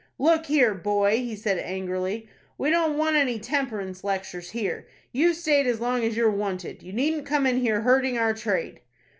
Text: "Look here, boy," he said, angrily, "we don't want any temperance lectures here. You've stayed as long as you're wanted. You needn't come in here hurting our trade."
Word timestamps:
"Look 0.17 0.47
here, 0.47 0.73
boy," 0.73 1.17
he 1.17 1.35
said, 1.35 1.59
angrily, 1.59 2.27
"we 2.57 2.71
don't 2.71 2.97
want 2.97 3.17
any 3.17 3.37
temperance 3.37 4.03
lectures 4.03 4.49
here. 4.49 4.87
You've 5.11 5.37
stayed 5.37 5.67
as 5.67 5.79
long 5.79 6.03
as 6.03 6.17
you're 6.17 6.31
wanted. 6.31 6.81
You 6.81 6.91
needn't 6.91 7.27
come 7.27 7.45
in 7.45 7.57
here 7.57 7.81
hurting 7.81 8.17
our 8.17 8.33
trade." 8.33 8.79